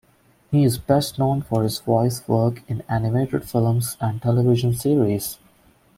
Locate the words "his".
1.61-1.77